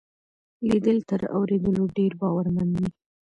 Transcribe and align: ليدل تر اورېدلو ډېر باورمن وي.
ليدل 0.67 0.97
تر 1.09 1.21
اورېدلو 1.35 1.83
ډېر 1.97 2.11
باورمن 2.21 2.69
وي. 2.79 2.87